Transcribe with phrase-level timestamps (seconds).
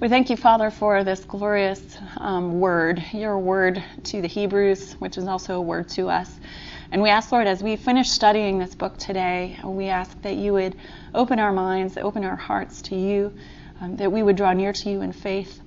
[0.00, 5.18] We thank you, Father, for this glorious um, word, your word to the Hebrews, which
[5.18, 6.38] is also a word to us.
[6.92, 10.52] And we ask, Lord, as we finish studying this book today, we ask that you
[10.52, 10.76] would
[11.16, 13.32] open our minds, open our hearts to you,
[13.80, 15.60] um, that we would draw near to you in faith,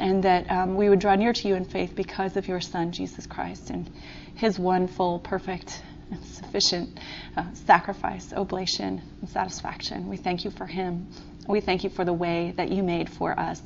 [0.00, 2.90] and that um, we would draw near to you in faith because of your Son,
[2.90, 3.88] Jesus Christ, and
[4.34, 5.80] his one full, perfect,
[6.10, 6.98] and sufficient
[7.36, 10.08] uh, sacrifice, oblation, and satisfaction.
[10.08, 11.06] We thank you for him.
[11.48, 13.62] We thank you for the way that you made for us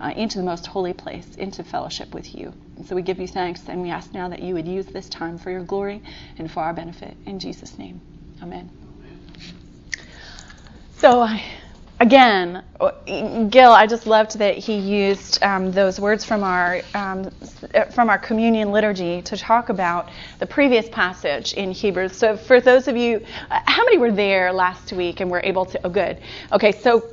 [0.00, 2.54] uh, into the most holy place, into fellowship with you.
[2.76, 5.08] And so we give you thanks and we ask now that you would use this
[5.08, 6.02] time for your glory
[6.38, 7.16] and for our benefit.
[7.26, 8.00] In Jesus' name,
[8.42, 8.70] amen.
[10.98, 11.28] So,
[12.00, 12.62] again,
[13.50, 17.30] Gil, I just loved that he used um, those words from our um,
[17.92, 22.16] from our communion liturgy to talk about the previous passage in Hebrews.
[22.16, 25.66] So, for those of you, uh, how many were there last week and were able
[25.66, 25.80] to?
[25.86, 26.18] Oh, good.
[26.52, 27.04] Okay, so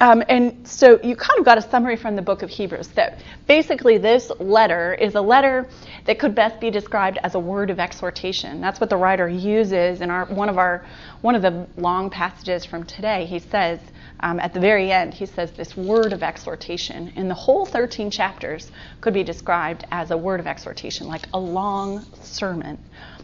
[0.00, 3.20] um, and so you kind of got a summary from the book of Hebrews that
[3.46, 5.68] basically this letter is a letter
[6.06, 8.60] that could best be described as a word of exhortation.
[8.60, 10.84] That's what the writer uses in our one of our
[11.20, 13.26] one of the long passages from today.
[13.26, 13.78] He says
[14.20, 17.12] um, at the very end, he says this word of exhortation.
[17.16, 21.38] And the whole 13 chapters could be described as a word of exhortation, like a
[21.38, 22.78] long sermon,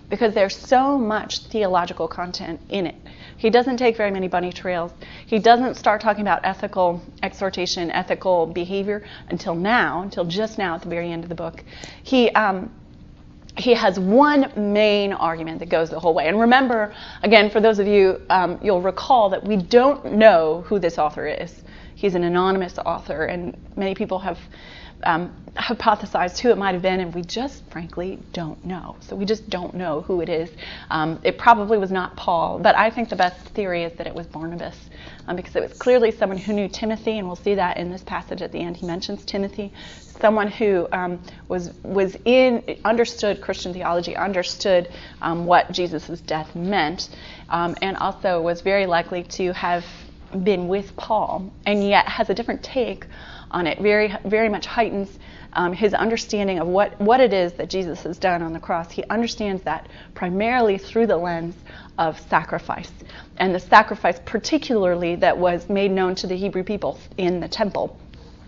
[0.08, 2.94] because there's so much theological content in it.
[3.36, 4.92] He doesn't take very many bunny trails.
[5.26, 10.82] He doesn't start talking about ethical exhortation, ethical behavior until now, until just now at
[10.82, 11.64] the very end of the book.
[12.02, 12.70] He um,
[13.58, 16.28] he has one main argument that goes the whole way.
[16.28, 20.78] And remember, again, for those of you, um, you'll recall that we don't know who
[20.78, 21.62] this author is.
[21.94, 24.38] He's an anonymous author, and many people have
[25.02, 28.96] um, hypothesized who it might have been, and we just frankly don't know.
[29.00, 30.50] So we just don't know who it is.
[30.90, 34.14] Um, it probably was not Paul, but I think the best theory is that it
[34.14, 34.76] was Barnabas,
[35.26, 38.02] um, because it was clearly someone who knew Timothy, and we'll see that in this
[38.02, 38.76] passage at the end.
[38.76, 39.72] He mentions Timothy,
[40.20, 44.88] someone who um, was was in understood Christian theology, understood
[45.22, 47.08] um, what Jesus' death meant,
[47.48, 49.84] um, and also was very likely to have
[50.42, 53.06] been with Paul, and yet has a different take
[53.50, 53.78] on it.
[53.78, 55.18] Very, very much heightens
[55.52, 58.90] um, his understanding of what, what it is that Jesus has done on the cross.
[58.90, 61.54] He understands that primarily through the lens
[61.98, 62.92] of sacrifice,
[63.38, 67.98] and the sacrifice, particularly that was made known to the Hebrew people in the temple,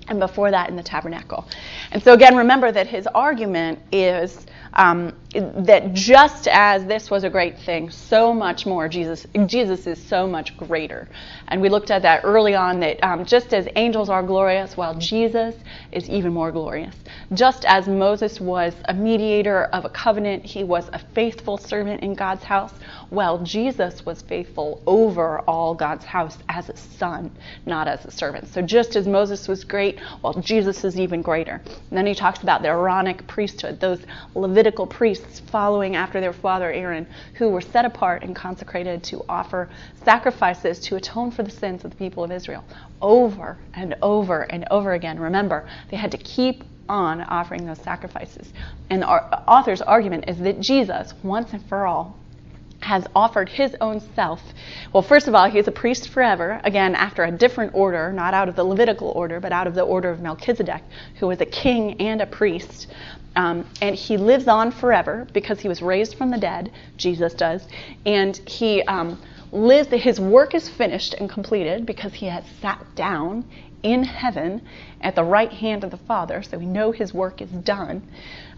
[0.09, 1.47] and before that in the tabernacle.
[1.93, 7.31] And so, again, remember that his argument is um, that just as this was a
[7.31, 11.07] great thing, so much more Jesus Jesus is so much greater.
[11.49, 14.95] And we looked at that early on that um, just as angels are glorious, while
[14.95, 15.55] Jesus
[15.93, 16.97] is even more glorious.
[17.35, 22.15] Just as Moses was a mediator of a covenant, he was a faithful servant in
[22.15, 22.73] God's house.
[23.11, 27.31] Well, Jesus was faithful over all God's house as a son,
[27.67, 28.49] not as a servant.
[28.49, 31.61] So just as Moses was great, well, Jesus is even greater.
[31.67, 34.01] And then he talks about the Aaronic priesthood, those
[34.35, 35.18] Levitical priests
[35.51, 39.69] following after their father Aaron, who were set apart and consecrated to offer
[40.05, 42.65] sacrifices to atone for the sins of the people of Israel
[43.01, 45.19] over and over and over again.
[45.19, 48.53] Remember, they had to keep on offering those sacrifices.
[48.91, 52.19] And the author's argument is that Jesus, once and for all,
[52.81, 54.41] has offered his own self.
[54.93, 58.35] Well, first of all, he he's a priest forever, again, after a different order, not
[58.35, 60.83] out of the Levitical order, but out of the order of Melchizedek,
[61.17, 62.87] who was a king and a priest.
[63.37, 67.67] Um, and he lives on forever because he was raised from the dead, Jesus does.
[68.05, 69.19] And he um,
[69.53, 73.45] lives, his work is finished and completed because he has sat down
[73.83, 74.63] in heaven
[75.01, 78.03] at the right hand of the Father, so we know his work is done.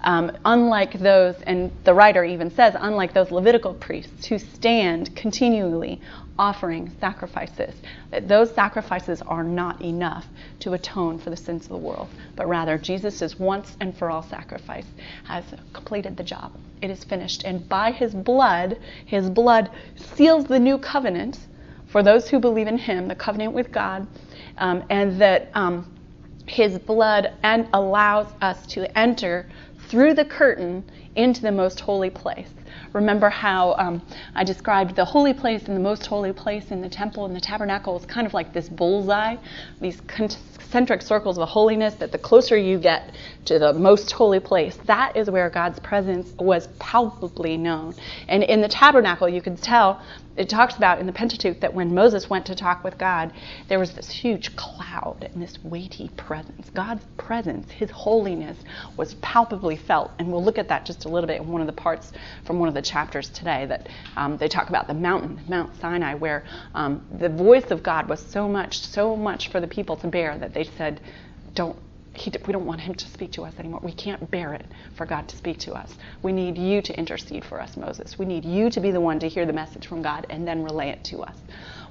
[0.02, 6.00] Um, unlike those, and the writer even says, unlike those Levitical priests who stand continually
[6.38, 7.74] offering sacrifices,
[8.10, 10.26] that those sacrifices are not enough
[10.60, 14.22] to atone for the sins of the world, but rather Jesus' once and for all
[14.22, 14.86] sacrifice
[15.24, 15.44] has
[15.74, 16.52] completed the job.
[16.80, 17.44] It is finished.
[17.44, 21.38] And by his blood, his blood seals the new covenant
[21.86, 24.06] for those who believe in him, the covenant with God,
[24.60, 25.86] um, and that um,
[26.46, 29.48] his blood and allows us to enter
[29.88, 30.84] through the curtain
[31.16, 32.54] into the most holy place.
[32.92, 34.02] Remember how um,
[34.34, 37.40] I described the holy place and the most holy place in the temple and the
[37.40, 39.36] tabernacle is kind of like this bullseye,
[39.80, 43.10] these concentric circles of holiness that the closer you get
[43.46, 47.94] to the most holy place, that is where God's presence was palpably known.
[48.28, 50.00] And in the tabernacle, you could tell
[50.36, 53.32] it talks about in the Pentateuch that when Moses went to talk with God,
[53.68, 56.70] there was this huge cloud and this weighty presence.
[56.70, 58.56] God's presence, His holiness,
[58.96, 60.12] was palpably felt.
[60.18, 62.12] And we'll look at that just a little bit in one of the parts
[62.44, 66.14] from one of the chapters today that um, they talk about the mountain, Mount Sinai,
[66.14, 70.06] where um, the voice of God was so much, so much for the people to
[70.06, 71.00] bear that they said,
[71.54, 71.76] don't
[72.14, 73.80] he, we don't want him to speak to us anymore.
[73.82, 74.66] We can't bear it
[74.96, 75.94] for God to speak to us.
[76.22, 78.18] We need you to intercede for us, Moses.
[78.18, 80.62] We need you to be the one to hear the message from God and then
[80.64, 81.36] relay it to us.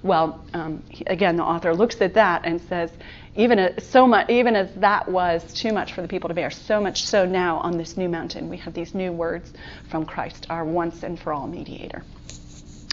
[0.02, 2.92] Well, um, again, the author looks at that and says,
[3.36, 6.50] even as, so much, even as that was too much for the people to bear,
[6.52, 9.54] so much so now on this new mountain, we have these new words
[9.90, 12.04] from Christ, our once and for all mediator.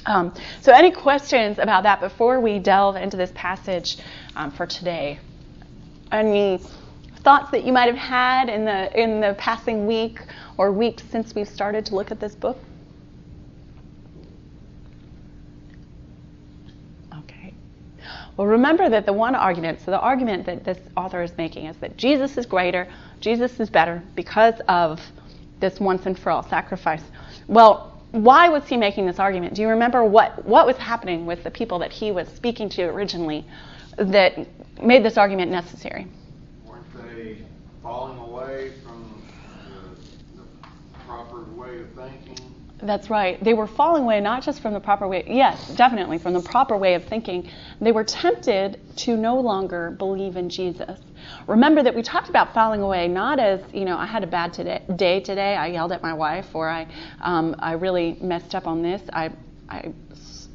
[0.05, 0.33] Um,
[0.63, 3.99] so, any questions about that before we delve into this passage
[4.37, 5.19] um, for today?
[6.13, 6.61] Any
[7.27, 10.21] thoughts that you might have had in the in the passing week
[10.59, 12.57] or weeks since we've started to look at this book?
[17.13, 17.53] Okay.
[18.37, 21.77] Well, remember that the one argument, so the argument that this author is making is
[21.79, 22.87] that Jesus is greater,
[23.21, 25.01] Jesus is better because of
[25.59, 27.03] this once and for all sacrifice.
[27.49, 29.55] Well, why was he making this argument?
[29.55, 32.85] Do you remember what, what was happening with the people that he was speaking to
[32.85, 33.45] originally
[33.99, 34.39] that
[34.81, 36.07] made this argument necessary?
[37.87, 39.23] Falling away from
[40.35, 40.49] the, the
[41.07, 42.53] proper way of thinking?
[42.83, 43.43] That's right.
[43.43, 46.77] They were falling away not just from the proper way, yes, definitely from the proper
[46.77, 47.49] way of thinking.
[47.81, 50.99] They were tempted to no longer believe in Jesus.
[51.47, 54.53] Remember that we talked about falling away not as, you know, I had a bad
[54.53, 56.89] today, day today, I yelled at my wife, or I,
[57.21, 59.31] um, I really messed up on this, I,
[59.69, 59.93] I,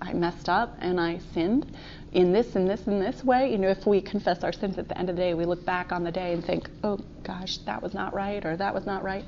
[0.01, 1.71] I messed up and I sinned
[2.13, 3.51] in this and this and this way.
[3.51, 5.65] You know, if we confess our sins at the end of the day, we look
[5.65, 8.85] back on the day and think, oh gosh, that was not right or that was
[8.85, 9.27] not right.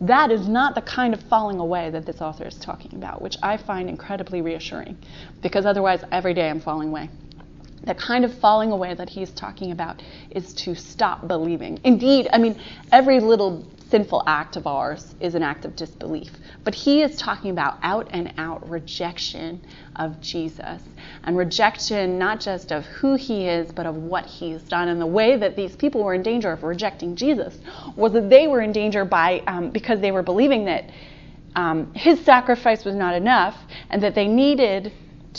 [0.00, 3.36] That is not the kind of falling away that this author is talking about, which
[3.42, 4.96] I find incredibly reassuring
[5.42, 7.10] because otherwise every day I'm falling away.
[7.84, 11.80] The kind of falling away that he's talking about is to stop believing.
[11.84, 12.60] Indeed, I mean,
[12.92, 16.30] every little sinful act of ours is an act of disbelief.
[16.64, 19.60] But he is talking about out and out rejection
[19.96, 20.82] of Jesus
[21.24, 24.88] and rejection not just of who he is, but of what he's done.
[24.88, 27.58] And the way that these people were in danger of rejecting Jesus
[27.96, 30.90] was that they were in danger by um, because they were believing that
[31.56, 33.56] um, his sacrifice was not enough
[33.90, 34.92] and that they needed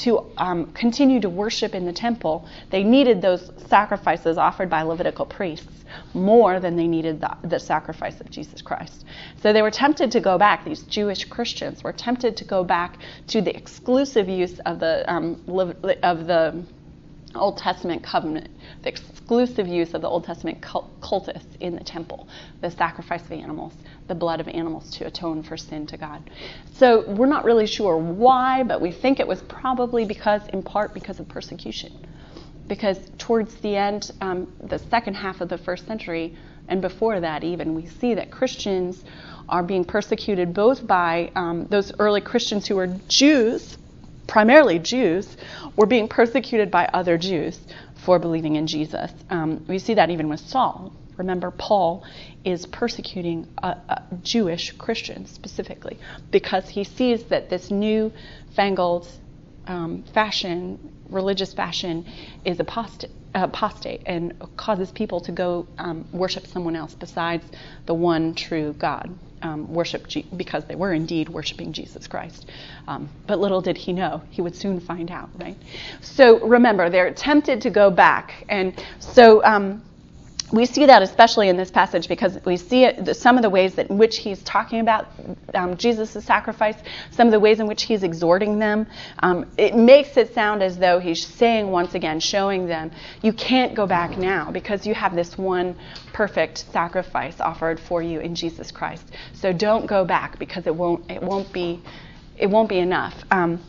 [0.04, 5.26] to um, continue to worship in the temple, they needed those sacrifices offered by Levitical
[5.26, 9.06] priests more than they needed the, the, sacrifice of Jesus Christ.
[9.42, 12.98] So they were tempted to go back, these Jewish Christians were tempted to go back
[13.28, 15.42] to the exclusive use of the, um,
[16.04, 16.64] of the
[17.36, 18.50] Old Testament covenant,
[18.82, 22.28] the exclusive use of the Old Testament cultists in the temple,
[22.62, 23.74] the sacrifice of animals,
[24.08, 26.28] the blood of animals to atone for sin to God.
[26.74, 30.94] So we're not really sure why, but we think it was probably because, in part,
[30.94, 31.94] because of persecution.
[32.68, 36.36] Because towards the end, um, the second half of the first century,
[36.68, 39.04] and before that even, we see that Christians
[39.48, 43.79] are being persecuted both by um, those early Christians who were Jews
[44.30, 45.36] primarily Jews,
[45.76, 47.60] were being persecuted by other Jews
[47.96, 49.12] for believing in Jesus.
[49.30, 50.94] Um, we see that even with Saul.
[51.18, 52.06] Remember, Paul
[52.46, 55.98] is persecuting uh, uh, Jewish Christians specifically
[56.32, 58.14] because he sees that this new
[58.56, 59.08] fangled
[59.68, 62.06] um, fashion, religious fashion,
[62.46, 67.44] is apostate, apostate and causes people to go um, worship someone else besides
[67.86, 69.14] the one true God
[69.44, 72.48] um, worship G- because they were indeed worshiping Jesus Christ.
[72.88, 75.58] Um, but little did he know, he would soon find out, right?
[76.02, 78.46] So remember, they're tempted to go back.
[78.50, 79.84] And so um,
[80.52, 83.78] we see that especially in this passage because we see it, some of the ways
[83.78, 85.08] in which he's talking about
[85.54, 86.76] um, Jesus' sacrifice,
[87.12, 88.88] some of the ways in which he's exhorting them.
[89.20, 92.92] Um, it makes it sound as though he's saying once again, showing them,
[93.22, 95.76] you can't go back now because you have this one
[96.14, 99.06] perfect sacrifice offered for you in Jesus Christ.
[99.34, 101.82] So don't go back because it won't it won't be
[102.38, 103.24] it won't be enough.
[103.30, 103.60] Um,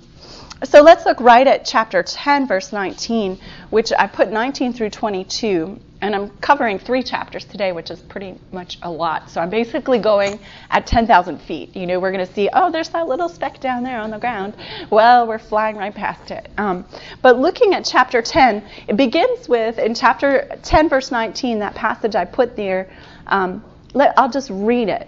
[0.65, 3.39] so let's look right at chapter 10, verse 19,
[3.71, 5.81] which I put 19 through 22.
[6.03, 9.29] And I'm covering three chapters today, which is pretty much a lot.
[9.29, 10.41] So I'm basically going
[10.71, 11.77] at 10,000 feet.
[11.77, 14.19] You know, we're going to see, oh, there's that little speck down there on the
[14.19, 14.57] ground.
[14.91, 16.49] Well, we're flying right past it.
[16.57, 16.87] Um,
[17.21, 22.15] but looking at chapter 10, it begins with, in chapter 10, verse 19, that passage
[22.15, 22.91] I put there,
[23.27, 25.07] um, let, I'll just read it.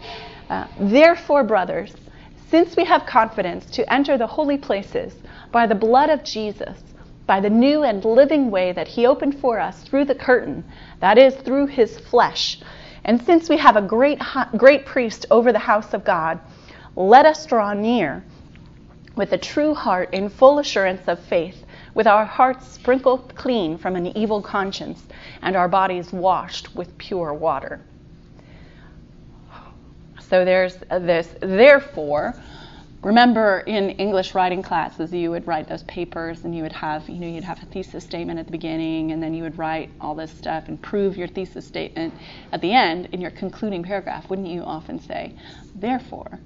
[0.51, 1.95] Uh, Therefore, brothers,
[2.51, 5.15] since we have confidence to enter the holy places,
[5.53, 6.79] by the blood of Jesus,
[7.27, 10.65] by the new and living way that he opened for us through the curtain,
[11.01, 12.61] that is, through his flesh.
[13.05, 14.19] And since we have a great,
[14.57, 16.41] great priest over the house of God,
[16.97, 18.25] let us draw near
[19.17, 21.65] with a true heart in full assurance of faith,
[21.95, 25.03] with our hearts sprinkled clean from an evil conscience,
[25.43, 27.81] and our bodies washed with pure water.
[30.21, 32.35] So there's this, therefore,
[33.03, 37.19] remember in English writing classes, you would write those papers and you would have, you
[37.19, 40.15] know, you'd have a thesis statement at the beginning and then you would write all
[40.15, 42.15] this stuff and prove your thesis statement
[42.53, 44.31] at the end in your concluding paragraph.
[44.31, 45.35] Wouldn't you often say,
[45.75, 46.41] therefore,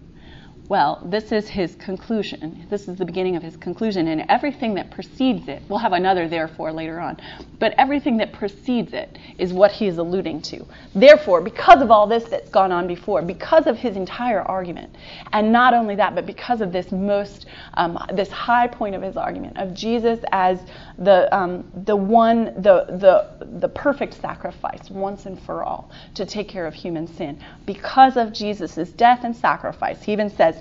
[0.69, 2.67] well, this is his conclusion.
[2.71, 6.29] This is the beginning of his conclusion, and everything that precedes it, we'll have another
[6.29, 7.19] therefore later on,
[7.61, 10.67] but everything that precedes it is what he is alluding to.
[10.95, 14.95] Therefore, because of all this that's gone on before, because of his entire argument,
[15.33, 19.17] and not only that, but because of this most, um, this high point of his
[19.17, 20.61] argument of Jesus as
[20.99, 26.49] the um, the one, the the the perfect sacrifice once and for all to take
[26.49, 30.56] care of human sin, because of Jesus' death and sacrifice, he even says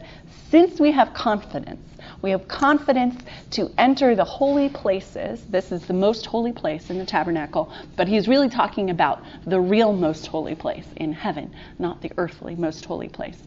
[0.49, 1.81] since we have confidence,
[2.21, 3.21] we have confidence
[3.51, 5.43] to enter the holy places.
[5.45, 9.59] This is the most holy place in the tabernacle, but he's really talking about the
[9.59, 13.43] real most holy place in heaven, not the earthly most holy place.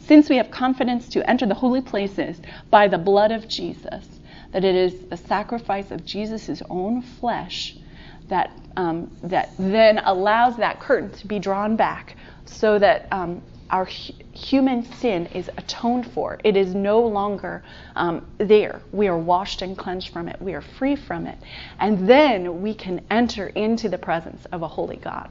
[0.00, 2.40] Since we have confidence to enter the holy places
[2.70, 4.06] by the blood of Jesus,
[4.52, 7.76] that it is the sacrifice of Jesus' own flesh
[8.28, 13.84] that, um, that then allows that curtain to be drawn back so that um, our
[13.84, 16.38] hu- human sin is atoned for.
[16.44, 17.62] It is no longer
[17.96, 18.80] um, there.
[18.92, 20.40] We are washed and cleansed from it.
[20.40, 21.38] We are free from it.
[21.78, 25.30] And then we can enter into the presence of a holy God.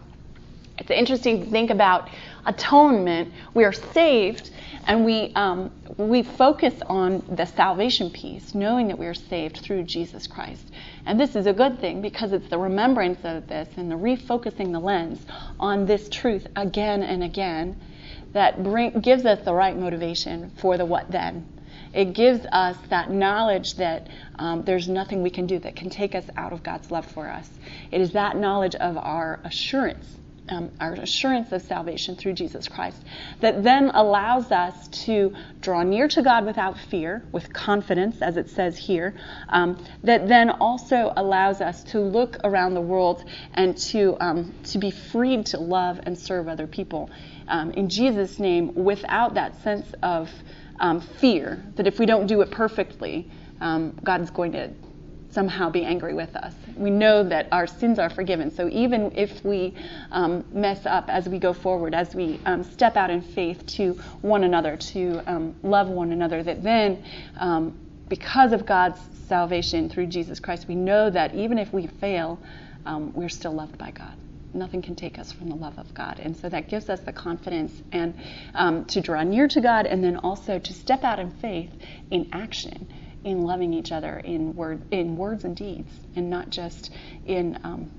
[0.77, 2.07] It's interesting to think about
[2.45, 3.33] atonement.
[3.55, 4.51] We are saved,
[4.85, 9.83] and we um, we focus on the salvation piece, knowing that we are saved through
[9.83, 10.71] Jesus Christ.
[11.07, 14.71] And this is a good thing because it's the remembrance of this and the refocusing
[14.71, 15.25] the lens
[15.59, 17.75] on this truth again and again
[18.33, 21.45] that bring, gives us the right motivation for the what then.
[21.93, 24.07] It gives us that knowledge that
[24.37, 27.27] um, there's nothing we can do that can take us out of God's love for
[27.27, 27.49] us.
[27.91, 30.05] It is that knowledge of our assurance,
[30.49, 33.03] um, our assurance of salvation through Jesus Christ,
[33.39, 38.49] that then allows us to draw near to God without fear, with confidence, as it
[38.49, 39.15] says here,
[39.49, 44.77] um, that then also allows us to look around the world and to, um, to
[44.77, 47.09] be freed to love and serve other people
[47.47, 50.31] um, in Jesus' name without that sense of
[50.79, 53.29] um, fear that if we don't do it perfectly,
[53.61, 54.71] um, God is going to
[55.29, 56.55] somehow be angry with us.
[56.75, 58.49] We know that our sins are forgiven.
[58.49, 59.75] So even if we
[60.11, 63.93] um, mess up as we go forward, as we um, step out in faith to
[64.21, 67.03] one another, to um, love one another, that then
[67.37, 67.77] um,
[68.09, 72.39] because of God's salvation through Jesus Christ, we know that even if we fail,
[72.85, 74.13] um, we're still loved by God
[74.57, 76.19] nothing can take us from the love of God.
[76.19, 78.15] And so that gives us the confidence and
[78.55, 81.71] um, to draw near to God, and then also to step out in faith
[82.11, 82.87] in action,
[83.23, 86.91] in loving each other in word in words and deeds, and not just
[87.25, 87.59] in.
[87.63, 87.91] Um,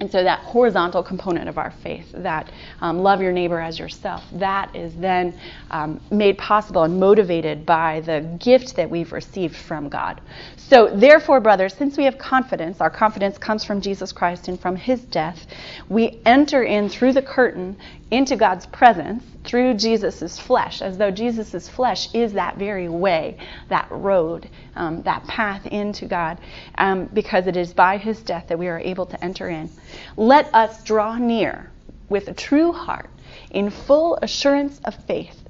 [0.00, 4.24] and so that horizontal component of our faith, that um, love your neighbor as yourself,
[4.32, 5.32] that is then
[5.70, 10.20] um, made possible and motivated by the gift that we've received from God.
[10.56, 14.74] So, therefore, brothers, since we have confidence, our confidence comes from Jesus Christ and from
[14.74, 15.46] his death,
[15.88, 17.76] we enter in through the curtain
[18.14, 23.36] into God's presence through Jesus' flesh, as though Jesus' flesh is that very way,
[23.68, 26.38] that road, um, that path into God,
[26.78, 29.68] um, because it is by his death that we are able to enter in.
[30.16, 31.70] Let us draw near
[32.08, 33.10] with a true heart
[33.50, 35.42] in full assurance of faith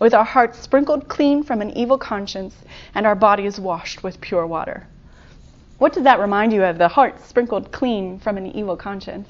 [0.00, 2.54] with our hearts sprinkled clean from an evil conscience
[2.94, 4.86] and our bodies washed with pure water.
[5.78, 6.78] What does that remind you of?
[6.78, 9.28] The heart sprinkled clean from an evil conscience.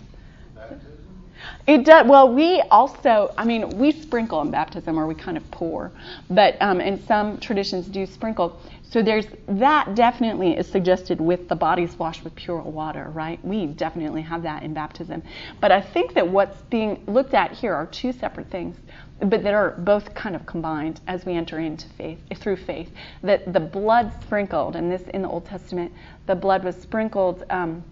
[1.66, 2.06] It does.
[2.06, 5.92] Well, we also, I mean, we sprinkle in baptism, or we kind of pour,
[6.30, 8.58] but um, and some traditions do sprinkle.
[8.90, 13.38] So there's that definitely is suggested with the bodies washed with pure water, right?
[13.44, 15.22] We definitely have that in baptism.
[15.60, 18.76] But I think that what's being looked at here are two separate things
[19.20, 22.90] but that are both kind of combined as we enter into faith through faith.
[23.22, 25.92] That the blood sprinkled, and this in the Old Testament,
[26.26, 27.82] the blood was sprinkled um,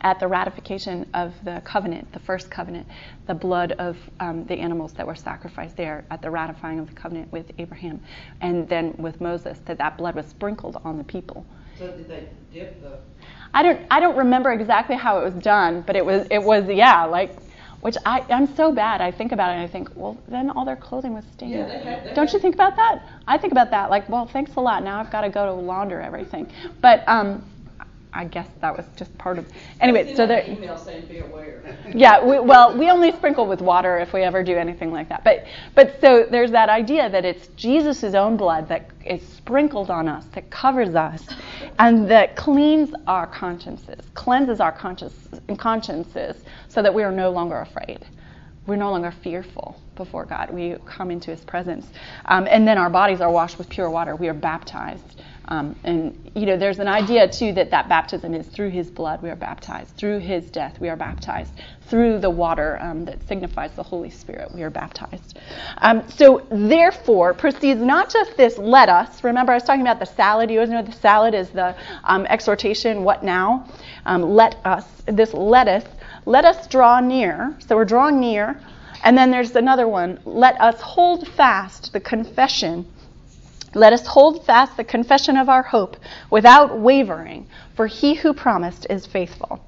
[0.00, 2.86] at the ratification of the covenant, the first covenant,
[3.26, 6.94] the blood of um, the animals that were sacrificed there at the ratifying of the
[6.94, 8.00] covenant with Abraham,
[8.40, 11.44] and then with Moses, that that blood was sprinkled on the people.
[11.78, 12.98] So did they dip the?
[13.52, 16.68] I don't I don't remember exactly how it was done, but it was it was
[16.68, 17.34] yeah like
[17.80, 19.00] which I, I'm so bad.
[19.00, 21.52] I think about it and I think, well, then all their clothing was stained.
[21.52, 23.02] Yeah, they had- they Don't you think about that?
[23.26, 23.88] I think about that.
[23.88, 24.84] Like, well, thanks a lot.
[24.84, 26.50] Now I've got to go to launder everything.
[26.82, 27.42] But um,
[28.12, 29.46] I guess that was just part of.
[29.80, 30.44] Anyway, so there.
[30.48, 31.62] Email saying be aware.
[31.94, 35.24] Yeah, we, well, we only sprinkle with water if we ever do anything like that.
[35.24, 40.08] But, but so there's that idea that it's Jesus' own blood that is sprinkled on
[40.08, 41.26] us, that covers us,
[41.78, 47.58] and that cleans our consciences, cleanses our conscience, consciences, so that we are no longer
[47.60, 48.06] afraid.
[48.66, 50.50] We're no longer fearful before God.
[50.50, 51.88] We come into His presence.
[52.26, 54.16] Um, and then our bodies are washed with pure water.
[54.16, 55.22] We are baptized.
[55.50, 59.20] Um, and, you know, there's an idea, too, that that baptism is through His blood
[59.20, 59.96] we are baptized.
[59.96, 61.52] Through His death we are baptized.
[61.88, 65.38] Through the water um, that signifies the Holy Spirit we are baptized.
[65.78, 69.24] Um, so, therefore, proceeds not just this let us.
[69.24, 70.50] Remember, I was talking about the salad.
[70.50, 73.68] You always know the salad is the um, exhortation, what now?
[74.06, 74.84] Um, let us.
[75.06, 75.84] This let us
[76.26, 77.56] let us draw near.
[77.66, 78.60] So we're drawing near.
[79.02, 80.20] And then there's another one.
[80.24, 82.86] Let us hold fast the confession.
[83.74, 85.96] Let us hold fast the confession of our hope
[86.30, 89.60] without wavering, for he who promised is faithful.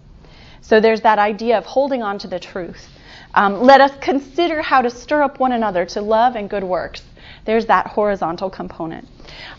[0.61, 2.89] So there's that idea of holding on to the truth.
[3.35, 7.03] Um, let us consider how to stir up one another to love and good works.
[7.45, 9.09] There's that horizontal component.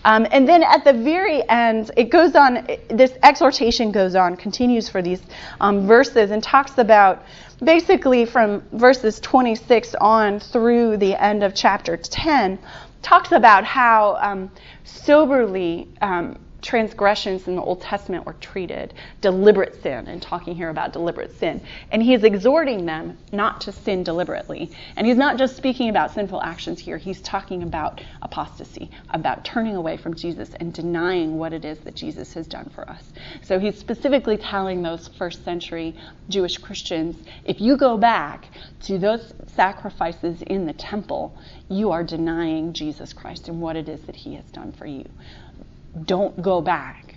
[0.05, 4.88] Um, and then at the very end, it goes on, this exhortation goes on, continues
[4.89, 5.21] for these
[5.59, 7.23] um, verses, and talks about
[7.63, 12.59] basically from verses 26 on through the end of chapter 10,
[13.03, 14.50] talks about how um,
[14.83, 20.93] soberly um, transgressions in the Old Testament were treated, deliberate sin, and talking here about
[20.93, 21.62] deliberate sin.
[21.91, 24.72] And he's exhorting them not to sin deliberately.
[24.96, 29.75] And he's not just speaking about sinful actions here, he's talking about apostasy, about turning
[29.75, 33.12] away from Jesus and denying what it is that Jesus has done for us.
[33.41, 35.96] So he's specifically telling those first century
[36.29, 38.48] Jewish Christians if you go back
[38.84, 41.38] to those sacrifices in the temple,
[41.70, 45.05] you are denying Jesus Christ and what it is that he has done for you
[46.05, 47.15] don't go back.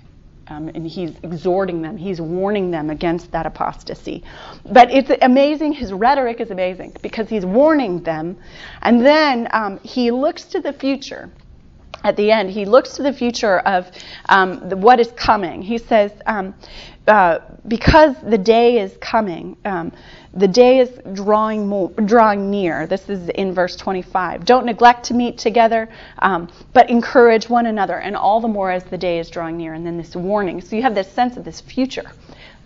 [0.48, 4.22] Um, and he's exhorting them, he's warning them against that apostasy.
[4.64, 8.36] But it's amazing, his rhetoric is amazing because he's warning them,
[8.82, 11.30] and then um, he looks to the future.
[12.06, 13.90] At the end, he looks to the future of
[14.28, 15.60] um, the, what is coming.
[15.60, 16.54] He says, um,
[17.08, 19.90] uh, because the day is coming, um,
[20.32, 22.86] the day is drawing more, drawing near.
[22.86, 24.44] This is in verse 25.
[24.44, 25.88] Don't neglect to meet together,
[26.20, 29.74] um, but encourage one another, and all the more as the day is drawing near.
[29.74, 30.60] And then this warning.
[30.60, 32.12] So you have this sense of this future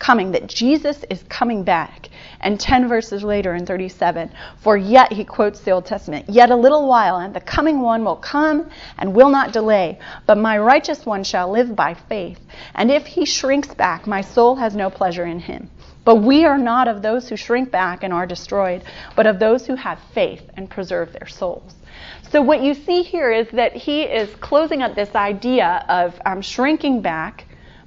[0.01, 2.09] coming, that Jesus is coming back.
[2.41, 6.57] And 10 verses later in 37, for yet, he quotes the Old Testament, yet a
[6.57, 11.07] little while, and the coming one will come and will not delay, but my righteous
[11.07, 12.41] one shall live by faith.
[12.75, 15.71] And if he shrinks back, my soul has no pleasure in him.
[16.05, 18.83] But we are not of those who shrink back and are destroyed,
[19.17, 21.75] but of those who have faith and preserve their souls.
[22.31, 26.41] So, what you see here is that he is closing up this idea of um,
[26.41, 27.45] shrinking back.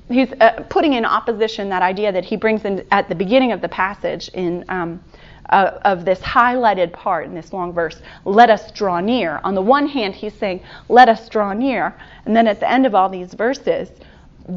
[0.09, 3.61] He's uh, putting in opposition that idea that he brings in at the beginning of
[3.61, 4.65] the passage in.
[4.69, 5.03] Um,
[5.49, 9.39] uh, of this highlighted part in this long verse, let us draw near.
[9.43, 11.93] On the one hand, he's saying, let us draw near.
[12.25, 13.91] And then at the end of all these verses,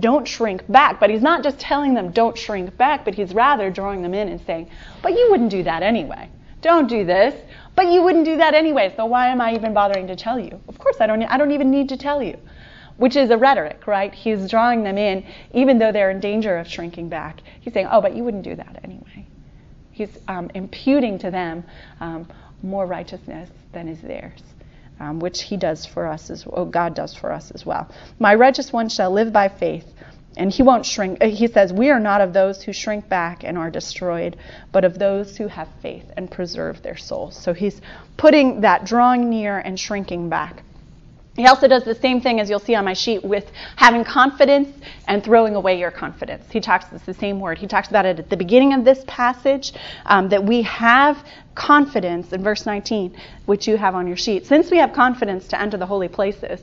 [0.01, 0.99] don't shrink back.
[0.99, 4.29] But he's not just telling them don't shrink back, but he's rather drawing them in
[4.29, 4.71] and saying,
[5.03, 6.31] but you wouldn't do that anyway.
[6.63, 7.35] Don't do this.
[7.75, 10.59] But you wouldn't do that anyway, so why am I even bothering to tell you?
[10.67, 12.39] Of course I don't I don't even need to tell you.
[12.97, 14.15] Which is a rhetoric, right?
[14.15, 17.41] He's drawing them in even though they're in danger of shrinking back.
[17.61, 19.27] He's saying, "Oh, but you wouldn't do that anyway."
[19.93, 21.65] He's um, imputing to them
[22.01, 22.29] um,
[22.63, 24.43] more righteousness than is theirs
[25.01, 27.89] um, which He does for us as well, God does for us as well.
[28.19, 29.87] My righteous one shall live by faith,
[30.37, 31.23] and he won't shrink.
[31.23, 34.37] Uh, he says, We are not of those who shrink back and are destroyed,
[34.73, 37.37] but of those who have faith and preserve their souls.
[37.37, 37.81] So he's
[38.17, 40.63] putting that drawing near and shrinking back.
[41.37, 44.69] He also does the same thing as you'll see on my sheet with having confidence
[45.07, 46.47] and throwing away your confidence.
[46.51, 47.59] He talks, it's the same word.
[47.59, 49.75] He talks about it at the beginning of this passage
[50.07, 54.71] um, that we have confidence in verse 19, which you have on your sheet, since
[54.71, 56.61] we have confidence to enter the holy places.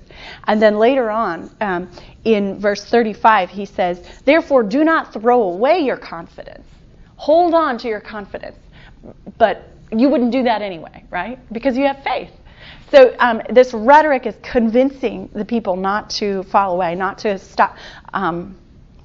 [0.48, 1.90] And then later on um,
[2.24, 6.68] in verse 35, he says, Therefore, do not throw away your confidence.
[7.18, 8.58] Hold on to your confidence.
[9.38, 11.40] But you wouldn't do that anyway, right?
[11.54, 12.32] Because you have faith.
[12.94, 17.76] So um, this rhetoric is convincing the people not to fall away, not to stop,
[18.14, 18.56] um,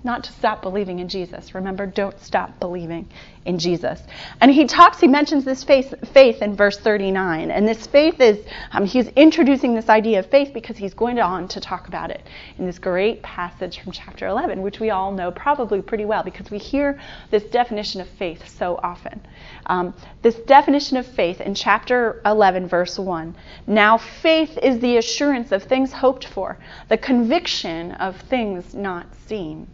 [0.04, 1.54] not to stop believing in Jesus.
[1.54, 3.08] Remember, don't stop believing
[3.44, 4.00] in Jesus.
[4.40, 7.50] And he talks, he mentions this faith, faith in verse 39.
[7.50, 8.38] And this faith is,
[8.72, 12.22] um, he's introducing this idea of faith because he's going on to talk about it
[12.58, 16.50] in this great passage from chapter 11, which we all know probably pretty well because
[16.50, 19.20] we hear this definition of faith so often.
[19.66, 23.34] Um, this definition of faith in chapter 11, verse 1.
[23.66, 26.58] Now, faith is the assurance of things hoped for,
[26.88, 29.66] the conviction of things not seen.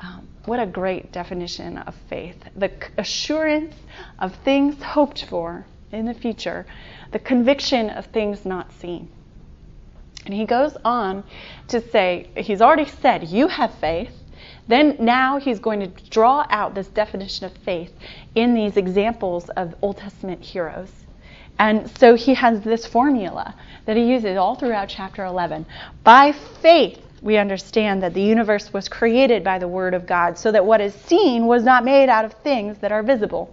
[0.00, 2.36] Um, what a great definition of faith.
[2.54, 3.74] The assurance
[4.18, 6.66] of things hoped for in the future,
[7.12, 9.08] the conviction of things not seen.
[10.24, 11.24] And he goes on
[11.68, 14.12] to say, he's already said, You have faith.
[14.68, 17.92] Then now he's going to draw out this definition of faith
[18.34, 20.90] in these examples of Old Testament heroes.
[21.58, 23.54] And so he has this formula
[23.86, 25.64] that he uses all throughout chapter 11.
[26.02, 30.52] By faith, we understand that the universe was created by the Word of God, so
[30.52, 33.52] that what is seen was not made out of things that are visible.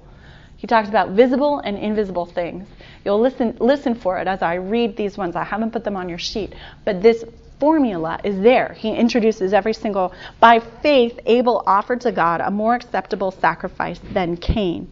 [0.56, 2.68] He talks about visible and invisible things.
[3.04, 5.36] You'll listen listen for it as I read these ones.
[5.36, 6.54] I haven't put them on your sheet,
[6.86, 7.26] but this
[7.60, 8.74] formula is there.
[8.74, 14.38] He introduces every single by faith Abel offered to God a more acceptable sacrifice than
[14.38, 14.88] Cain.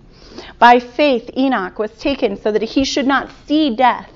[0.57, 4.09] By faith Enoch was taken so that he should not see death.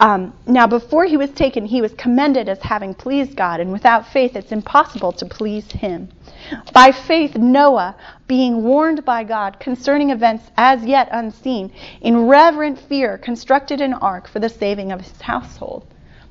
[0.00, 4.06] Um, now, before he was taken, he was commended as having pleased God, and without
[4.06, 6.08] faith, it's impossible to please him.
[6.72, 7.96] By faith, Noah,
[8.28, 14.28] being warned by God concerning events as yet unseen, in reverent fear constructed an ark
[14.28, 15.84] for the saving of his household.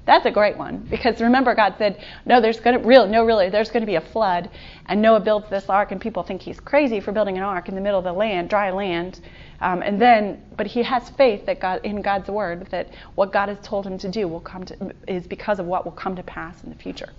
[0.08, 3.50] That's a great one because remember God said, "No, there's going to real no really
[3.50, 4.50] there's going to be a flood."
[4.88, 7.76] And Noah builds this ark and people think he's crazy for building an ark in
[7.76, 9.20] the middle of the land, dry land.
[9.60, 13.50] Um, and then, but he has faith that God, in God's word, that what God
[13.50, 16.24] has told him to do will come to, is because of what will come to
[16.24, 17.10] pass in the future.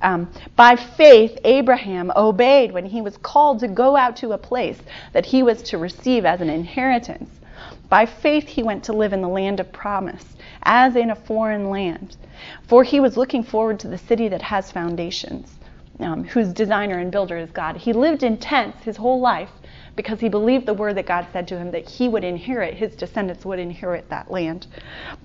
[0.00, 4.78] Um, by faith, Abraham obeyed when he was called to go out to a place
[5.12, 7.30] that he was to receive as an inheritance.
[7.88, 10.24] By faith, he went to live in the land of promise,
[10.64, 12.16] as in a foreign land.
[12.66, 15.58] For he was looking forward to the city that has foundations,
[16.00, 17.76] um, whose designer and builder is God.
[17.76, 19.50] He lived in tents his whole life
[19.96, 22.96] because he believed the word that God said to him that he would inherit, his
[22.96, 24.66] descendants would inherit that land.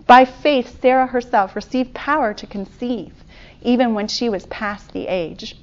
[0.06, 3.24] By faith, Sarah herself received power to conceive,
[3.62, 5.56] even when she was past the age.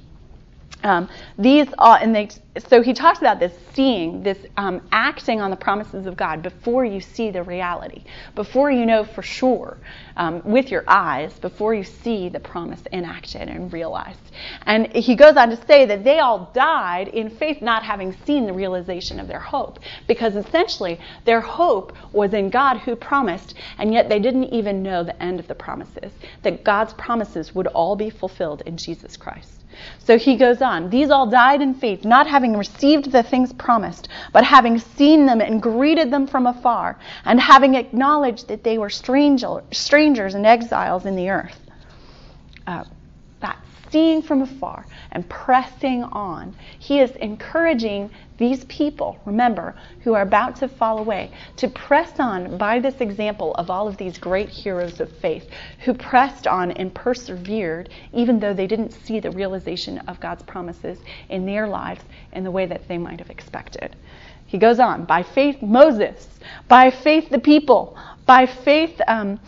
[0.85, 2.29] Um, these are, and they,
[2.67, 6.85] so he talks about this seeing, this um, acting on the promises of God before
[6.85, 8.03] you see the reality,
[8.35, 9.79] before you know for sure
[10.15, 14.19] um, with your eyes, before you see the promise enacted and realized.
[14.67, 18.45] And he goes on to say that they all died in faith, not having seen
[18.45, 23.91] the realization of their hope, because essentially their hope was in God who promised, and
[23.91, 26.11] yet they didn't even know the end of the promises,
[26.43, 29.64] that God's promises would all be fulfilled in Jesus Christ.
[29.99, 34.07] So he goes on, these all died in faith, not having received the things promised,
[34.33, 38.89] but having seen them and greeted them from afar, and having acknowledged that they were
[38.89, 41.59] stranger, strangers and exiles in the earth.
[42.67, 42.83] Uh,
[43.95, 46.53] seeing from afar and pressing on.
[46.79, 52.57] He is encouraging these people, remember, who are about to fall away, to press on
[52.57, 55.49] by this example of all of these great heroes of faith
[55.85, 60.99] who pressed on and persevered even though they didn't see the realization of God's promises
[61.29, 62.03] in their lives
[62.33, 63.95] in the way that they might have expected.
[64.45, 66.27] He goes on, by faith, Moses,
[66.67, 69.39] by faith, the people, by faith, um,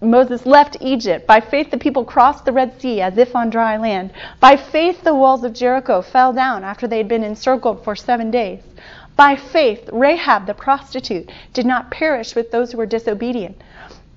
[0.00, 1.26] Moses left Egypt.
[1.26, 4.12] By faith, the people crossed the Red Sea as if on dry land.
[4.40, 8.30] By faith, the walls of Jericho fell down after they had been encircled for seven
[8.30, 8.60] days.
[9.16, 13.56] By faith, Rahab the prostitute did not perish with those who were disobedient.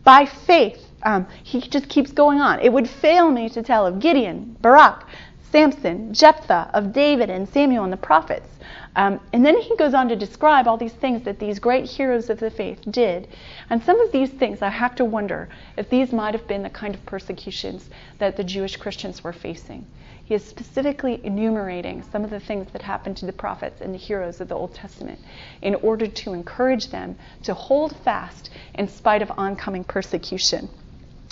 [0.04, 2.60] By faith, um, he just keeps going on.
[2.60, 5.06] It would fail me to tell of Gideon, Barak,
[5.52, 8.48] Samson, Jephthah, of David and Samuel and the prophets.
[8.96, 12.30] Um, and then he goes on to describe all these things that these great heroes
[12.30, 13.28] of the faith did.
[13.70, 16.70] And some of these things, I have to wonder if these might have been the
[16.70, 19.88] kind of persecutions that the Jewish Christians were facing.
[20.24, 23.98] He is specifically enumerating some of the things that happened to the prophets and the
[23.98, 25.18] heroes of the Old Testament
[25.64, 30.70] in order to encourage them to hold fast in spite of oncoming persecution.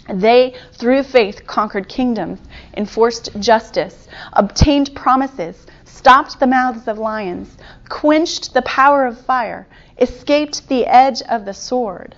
[0.10, 2.40] They, through faith, conquered kingdoms,
[2.76, 7.58] enforced justice, obtained promises, stopped the mouths of lions,
[7.90, 9.68] quenched the power of fire,
[10.00, 12.16] escaped the edge of the sword.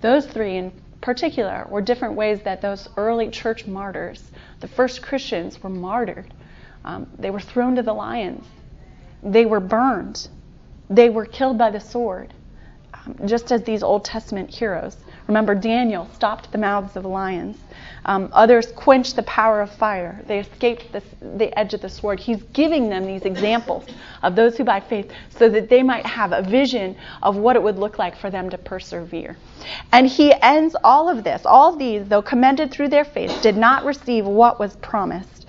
[0.00, 5.62] Those three in particular were different ways that those early church martyrs, the first Christians,
[5.62, 6.32] were martyred.
[6.84, 8.44] Um, they were thrown to the lions,
[9.22, 10.28] they were burned,
[10.90, 12.34] they were killed by the sword,
[12.94, 14.96] um, just as these Old Testament heroes.
[15.26, 17.58] Remember, Daniel stopped the mouths of lions.
[18.04, 20.22] Um, others quenched the power of fire.
[20.28, 22.20] They escaped the, the edge of the sword.
[22.20, 23.84] He's giving them these examples
[24.22, 27.62] of those who by faith, so that they might have a vision of what it
[27.62, 29.36] would look like for them to persevere.
[29.90, 31.44] And he ends all of this.
[31.44, 35.46] All these, though commended through their faith, did not receive what was promised,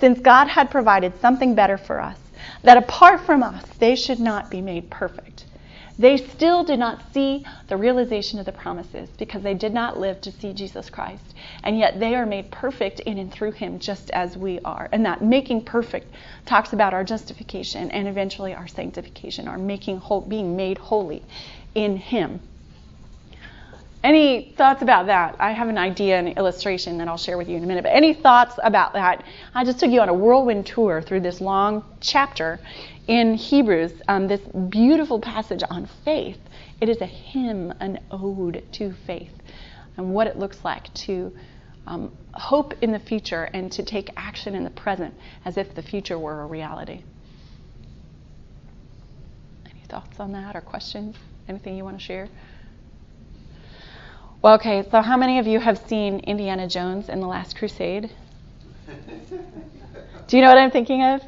[0.00, 2.18] since God had provided something better for us,
[2.64, 5.44] that apart from us, they should not be made perfect.
[6.00, 10.18] They still did not see the realization of the promises because they did not live
[10.22, 11.34] to see Jesus Christ.
[11.62, 14.88] And yet they are made perfect in and through him just as we are.
[14.92, 16.14] And that making perfect
[16.46, 21.22] talks about our justification and eventually our sanctification, our making whole, being made holy
[21.74, 22.40] in him.
[24.02, 25.36] Any thoughts about that?
[25.38, 27.84] I have an idea, an illustration that I'll share with you in a minute.
[27.84, 29.24] But any thoughts about that?
[29.54, 32.58] I just took you on a whirlwind tour through this long chapter
[33.08, 36.38] in Hebrews, um, this beautiful passage on faith.
[36.80, 39.32] It is a hymn, an ode to faith,
[39.98, 41.30] and what it looks like to
[41.86, 45.12] um, hope in the future and to take action in the present
[45.44, 47.02] as if the future were a reality.
[49.66, 51.16] Any thoughts on that or questions?
[51.48, 52.28] Anything you want to share?
[54.42, 58.10] Well, okay, so how many of you have seen Indiana Jones in The Last Crusade?
[60.28, 61.20] Do you know what I'm thinking of?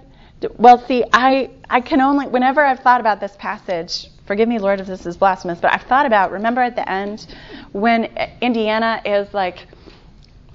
[0.57, 4.81] Well, see, I, I can only, whenever I've thought about this passage, forgive me, Lord,
[4.81, 7.27] if this is blasphemous, but I've thought about, remember at the end
[7.73, 8.05] when
[8.41, 9.67] Indiana is like,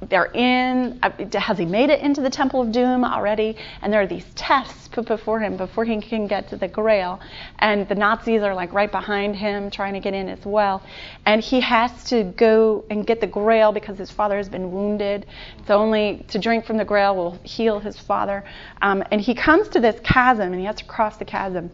[0.02, 3.58] they're in, uh, has he made it into the Temple of Doom already?
[3.82, 7.20] And there are these tests put before him before he can get to the Grail.
[7.60, 10.84] And the Nazis are like right behind him trying to get in as well.
[11.26, 15.26] And he has to go and get the Grail because his father has been wounded.
[15.66, 18.44] So only to drink from the Grail will heal his father.
[18.82, 21.72] Um, and he comes to this chasm and he has to cross the chasm.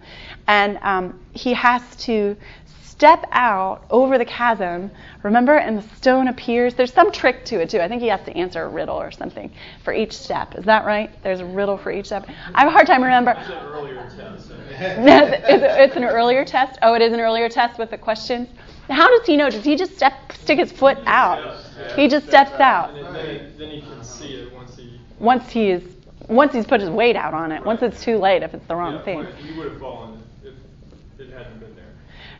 [0.47, 2.37] And um, he has to
[3.03, 4.89] step out over the chasm,
[5.23, 6.73] remember, and the stone appears.
[6.73, 7.81] There's some trick to it, too.
[7.81, 9.51] I think he has to answer a riddle or something
[9.83, 10.55] for each step.
[10.55, 11.11] Is that right?
[11.21, 12.29] There's a riddle for each step.
[12.55, 13.35] I have a hard time remembering.
[13.39, 14.51] It's an earlier test.
[14.79, 16.79] it's an earlier test?
[16.81, 18.47] Oh, it is an earlier test with the questions?
[18.89, 19.49] How does he know?
[19.49, 21.57] Does he just step, stick his foot out?
[21.97, 22.95] He just steps out.
[22.95, 24.97] And then, then he can see it once he.
[25.19, 25.83] Once he's
[26.29, 27.65] once he's put his weight out on it.
[27.65, 29.27] Once it's too late if it's the wrong yeah, thing.
[29.45, 30.53] He would have fallen if
[31.19, 31.82] it hadn't been there.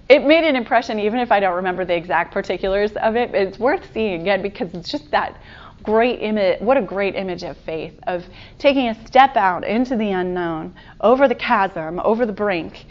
[0.10, 3.34] It made an impression, even if I don't remember the exact particulars of it.
[3.34, 5.39] It's worth seeing again because it's just that
[5.84, 6.60] great image.
[6.62, 8.26] What a great image of faith, of
[8.58, 12.86] taking a step out into the unknown, over the chasm, over the brink,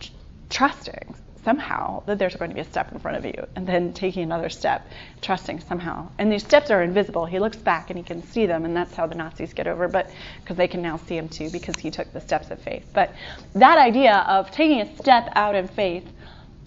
[0.00, 0.10] tr-
[0.48, 3.92] trusting somehow that there's going to be a step in front of you, and then
[3.92, 4.86] taking another step,
[5.22, 6.06] trusting somehow.
[6.18, 7.24] And these steps are invisible.
[7.24, 9.88] He looks back and he can see them, and that's how the Nazis get over.
[9.88, 10.10] But
[10.40, 12.84] because they can now see him too, because he took the steps of faith.
[12.92, 13.14] But
[13.54, 16.06] that idea of taking a step out in faith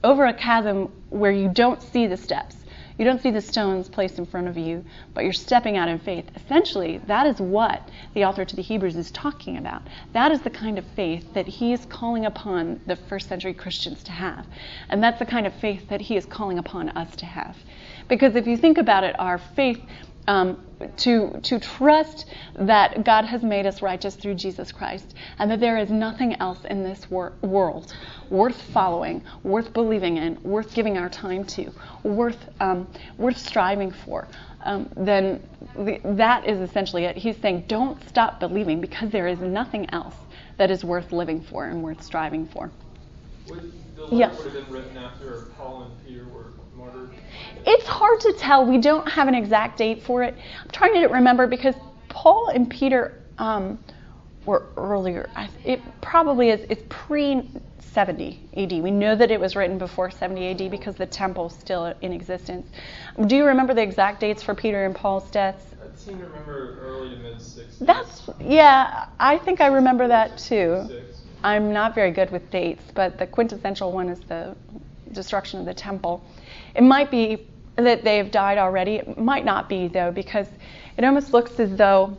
[0.03, 2.57] over a chasm where you don't see the steps.
[2.97, 4.85] You don't see the stones placed in front of you,
[5.15, 6.25] but you're stepping out in faith.
[6.35, 9.81] Essentially, that is what the author to the Hebrews is talking about.
[10.13, 14.03] That is the kind of faith that he is calling upon the first century Christians
[14.03, 14.45] to have.
[14.89, 17.57] And that's the kind of faith that he is calling upon us to have.
[18.07, 19.81] Because if you think about it, our faith
[20.27, 20.57] um,
[20.97, 25.77] to, to trust that God has made us righteous through Jesus Christ and that there
[25.77, 27.93] is nothing else in this wor- world
[28.29, 31.71] worth following, worth believing in, worth giving our time to,
[32.03, 34.27] worth, um, worth striving for,
[34.63, 35.41] um, then
[35.75, 37.17] the, that is essentially it.
[37.17, 40.15] He's saying, don't stop believing because there is nothing else
[40.57, 42.71] that is worth living for and worth striving for.
[43.49, 44.38] Would, the letter Yes.
[44.38, 46.52] would have been written after Paul and Peter were.
[47.65, 48.65] It's hard to tell.
[48.65, 50.36] We don't have an exact date for it.
[50.62, 51.76] I'm trying to remember because
[52.10, 53.80] Paul and Peter um,
[54.46, 55.30] were earlier.
[55.63, 56.65] It probably is.
[56.69, 58.72] It's pre 70 AD.
[58.82, 62.67] We know that it was written before 70 AD because the temple's still in existence.
[63.28, 65.65] Do you remember the exact dates for Peter and Paul's deaths?
[65.82, 67.80] I seem to remember early to mid 60s.
[67.80, 69.06] That's yeah.
[69.19, 70.89] I think I remember that too.
[71.43, 74.56] I'm not very good with dates, but the quintessential one is the
[75.12, 76.24] destruction of the temple.
[76.75, 78.95] It might be that they've died already.
[78.95, 80.47] It might not be, though, because
[80.97, 82.17] it almost looks as though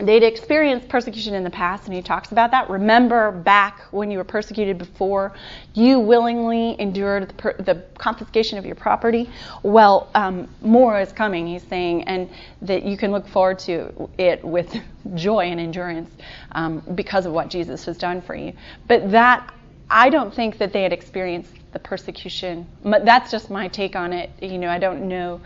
[0.00, 2.70] they'd experienced persecution in the past, and he talks about that.
[2.70, 5.32] Remember back when you were persecuted before,
[5.74, 9.28] you willingly endured the, per- the confiscation of your property.
[9.62, 12.30] Well, um, more is coming, he's saying, and
[12.62, 14.74] that you can look forward to it with
[15.14, 16.10] joy and endurance
[16.52, 18.52] um, because of what Jesus has done for you.
[18.86, 19.52] But that,
[19.90, 22.66] I don't think that they had experienced the persecution.
[22.84, 24.30] M- That's just my take on it.
[24.40, 25.40] You know, I don't know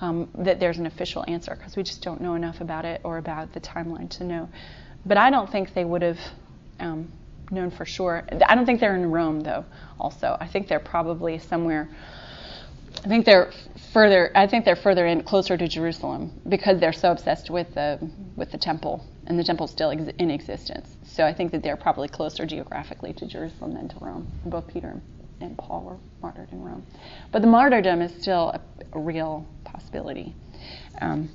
[0.00, 3.18] um, that there's an official answer because we just don't know enough about it or
[3.18, 4.48] about the timeline to know.
[5.04, 6.18] But I don't think they would have
[6.80, 7.10] um,
[7.50, 8.24] known for sure.
[8.46, 9.64] I don't think they're in Rome though.
[10.00, 11.88] Also, I think they're probably somewhere.
[13.04, 13.52] I think they're
[13.92, 14.30] further.
[14.34, 18.50] I think they're further in, closer to Jerusalem because they're so obsessed with the with
[18.50, 20.96] the temple, and the temple's still ex- in existence.
[21.04, 24.26] So I think that they're probably closer geographically to Jerusalem than to Rome.
[24.46, 25.02] Both Peter and
[25.58, 26.84] Paul were martyred in Rome,
[27.32, 28.60] but the martyrdom is still a,
[28.92, 30.34] a real possibility.
[31.00, 31.30] Um,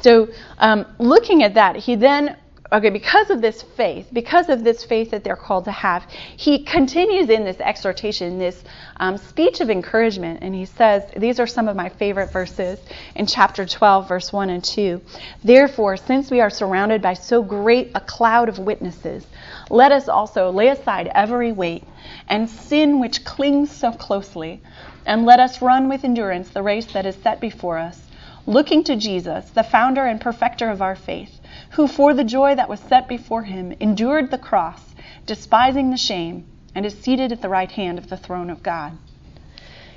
[0.00, 2.36] so, um, looking at that, he then
[2.70, 6.64] okay, because of this faith, because of this faith that they're called to have, he
[6.64, 8.62] continues in this exhortation, this
[8.98, 12.78] um, speech of encouragement, and he says, These are some of my favorite verses
[13.14, 15.00] in chapter 12, verse 1 and 2.
[15.42, 19.26] Therefore, since we are surrounded by so great a cloud of witnesses,
[19.70, 21.84] let us also lay aside every weight
[22.28, 24.60] and sin which clings so closely,
[25.06, 28.07] and let us run with endurance the race that is set before us,
[28.48, 31.38] looking to Jesus, the founder and perfecter of our faith
[31.72, 34.94] who for the joy that was set before him endured the cross,
[35.26, 38.96] despising the shame, and is seated at the right hand of the throne of God.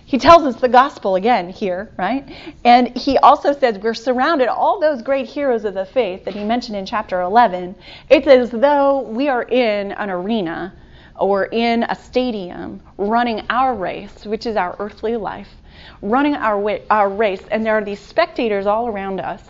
[0.03, 2.27] He tells us the gospel again here, right?
[2.65, 6.43] And he also says we're surrounded, all those great heroes of the faith that he
[6.43, 7.73] mentioned in chapter 11,
[8.09, 10.73] it's as though we are in an arena
[11.17, 15.60] or in a stadium running our race, which is our earthly life,
[16.01, 19.41] running our, way, our race, and there are these spectators all around us.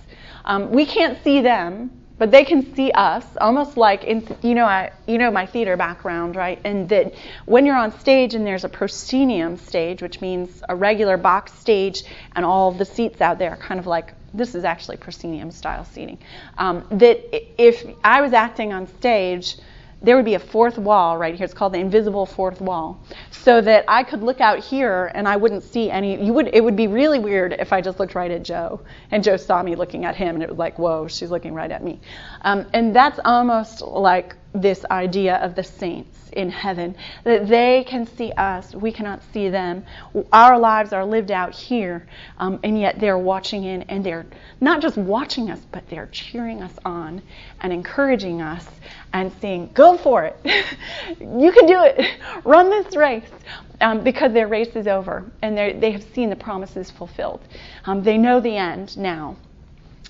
[0.46, 1.92] Um, we can't see them,
[2.22, 5.76] but they can see us almost like in you know I you know my theater
[5.76, 7.16] background right and that
[7.48, 12.04] when you're on stage and there's a proscenium stage which means a regular box stage
[12.36, 15.84] and all the seats out there are kind of like this is actually proscenium style
[15.84, 16.20] seating
[16.60, 17.18] um, that
[17.60, 19.56] if I was acting on stage
[20.02, 21.46] there would be a fourth wall right here.
[21.46, 23.00] It's called the invisible fourth wall.
[23.30, 26.64] So that I could look out here and I wouldn't see any you would it
[26.64, 29.76] would be really weird if I just looked right at Joe and Joe saw me
[29.76, 32.00] looking at him and it was like, whoa, she's looking right at me.
[32.42, 38.06] Um, and that's almost like this idea of the saints in heaven, that they can
[38.06, 39.84] see us, we cannot see them.
[40.32, 42.06] Our lives are lived out here,
[42.38, 44.26] um, and yet they're watching in, and they're
[44.60, 47.22] not just watching us, but they're cheering us on
[47.62, 48.68] and encouraging us
[49.14, 50.38] and saying, Go for it.
[51.20, 52.18] you can do it.
[52.44, 53.30] Run this race.
[53.80, 57.42] Um, because their race is over and they have seen the promises fulfilled.
[57.86, 59.38] Um, they know the end now.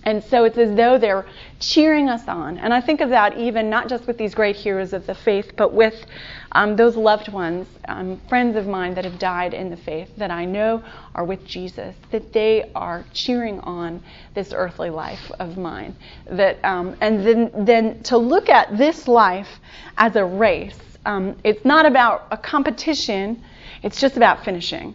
[0.03, 1.25] And so it's as though they're
[1.59, 2.57] cheering us on.
[2.57, 5.51] And I think of that even not just with these great heroes of the faith,
[5.55, 6.05] but with
[6.53, 10.31] um, those loved ones, um, friends of mine that have died in the faith that
[10.31, 10.83] I know
[11.13, 14.01] are with Jesus, that they are cheering on
[14.33, 15.95] this earthly life of mine.
[16.29, 19.59] That um, and then then to look at this life
[19.97, 20.79] as a race.
[21.05, 23.43] Um, it's not about a competition.
[23.83, 24.93] It's just about finishing.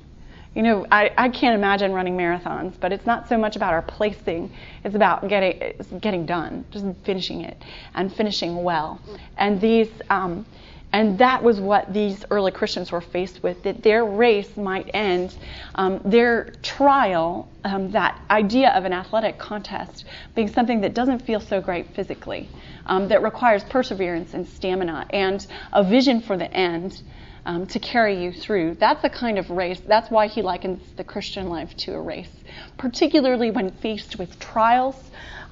[0.56, 3.82] You know, I, I can't imagine running marathons, but it's not so much about our
[3.82, 4.50] placing.
[4.84, 7.62] It's about getting it's getting done, just finishing it
[7.94, 8.98] and finishing well.
[9.36, 10.46] And these um,
[10.94, 15.36] and that was what these early Christians were faced with that their race might end,
[15.74, 21.40] um, their trial, um, that idea of an athletic contest being something that doesn't feel
[21.40, 22.48] so great physically,
[22.86, 27.02] um, that requires perseverance and stamina and a vision for the end
[27.46, 28.74] um, to carry you through.
[28.74, 29.80] That's the kind of race.
[29.86, 32.30] That's why he likens the Christian life to a race,
[32.76, 34.96] particularly when faced with trials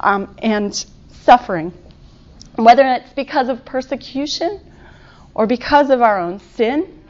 [0.01, 1.73] um, and suffering.
[2.57, 4.61] Whether it's because of persecution
[5.35, 7.01] or because of our own sin,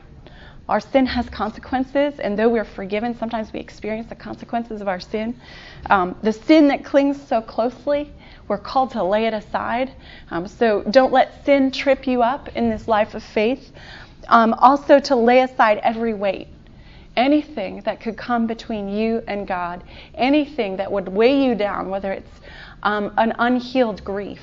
[0.69, 5.01] our sin has consequences, and though we're forgiven, sometimes we experience the consequences of our
[5.01, 5.39] sin.
[5.91, 8.11] Um, the sin that clings so closely,
[8.49, 9.93] we're called to lay it aside.
[10.31, 13.73] Um, so don't let sin trip you up in this life of faith.
[14.29, 16.49] Um, also, to lay aside every weight,
[17.17, 19.83] anything that could come between you and God,
[20.15, 22.41] anything that would weigh you down, whether it's
[22.83, 24.41] um, an unhealed grief,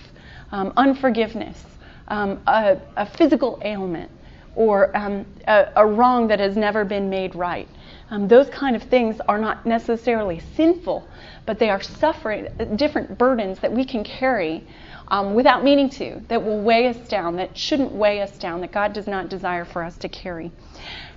[0.52, 1.64] um, unforgiveness,
[2.08, 4.12] um, a, a, physical ailment,
[4.56, 7.68] or um, a, a, wrong that has never been made right.
[8.12, 11.08] Um, those kind of things are not necessarily sinful,
[11.46, 14.68] but they are suffering, different burdens that we can carry
[15.08, 18.74] um, without meaning to, that will weigh us down, that shouldn't weigh us down, that
[18.74, 20.52] God does not desire for us to carry.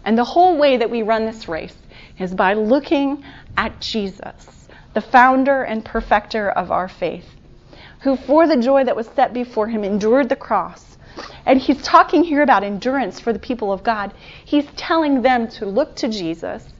[0.04, 1.76] And the whole way that we run this race
[2.18, 3.24] is by looking
[3.56, 7.26] at Jesus, the founder and perfecter of our faith,
[8.02, 10.96] who for the joy that was set before him endured the cross.
[11.46, 14.12] And he's talking here about endurance for the people of God.
[14.44, 16.73] He's telling them to look to Jesus,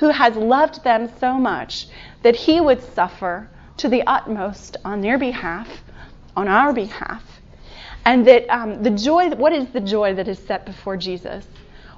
[0.00, 1.86] who has loved them so much
[2.22, 5.68] that he would suffer to the utmost on their behalf
[6.36, 7.22] on our behalf.
[8.04, 11.46] And that um, the joy, what is the joy that is set before Jesus?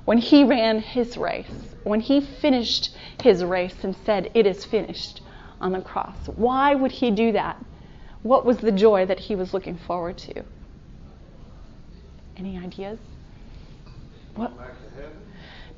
[0.04, 5.22] When he ran his race, when he finished his race and said, It is finished
[5.60, 6.16] on the cross.
[6.34, 7.64] Why would he do that?
[8.24, 10.42] What was the joy that he was looking forward to?
[12.36, 12.98] Any ideas?
[14.34, 14.52] What?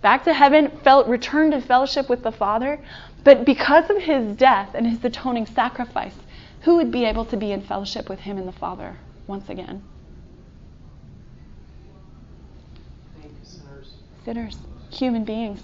[0.04, 0.70] Back to heaven.
[0.82, 2.78] Felt, returned to fellowship with the Father.
[3.24, 6.14] But because of his death and his atoning sacrifice,
[6.60, 9.82] who would be able to be in fellowship with him and the Father once again?
[13.42, 13.94] Sinners.
[14.26, 14.58] Sinners,
[14.90, 15.62] human beings,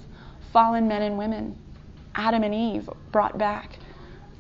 [0.55, 1.55] fallen men and women,
[2.15, 3.79] Adam and Eve brought back,